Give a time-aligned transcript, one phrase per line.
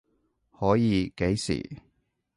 [0.51, 1.77] 可以，幾時？